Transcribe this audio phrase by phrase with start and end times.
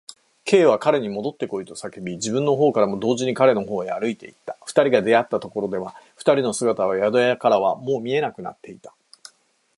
[0.47, 4.57] Ｋ は彼にもどってこいと叫び、自分のほうからも同時に彼のほうへ歩いていった。
[4.65, 8.95] 二人が出会ったところでは、二人の姿は宿屋からはもう見えなくなっていた。